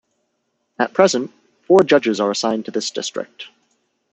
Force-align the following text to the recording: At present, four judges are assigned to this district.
At 0.79 0.95
present, 0.95 1.29
four 1.67 1.83
judges 1.83 2.19
are 2.19 2.31
assigned 2.31 2.65
to 2.65 2.71
this 2.71 2.89
district. 2.89 3.49